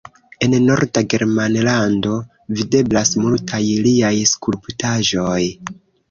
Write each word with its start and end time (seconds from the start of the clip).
En 0.45 0.53
Norda 0.67 1.01
Germanlando 1.13 2.13
videblas 2.59 3.11
multaj 3.25 3.59
liaj 3.89 4.11
skulptaĵoj. 4.31 5.39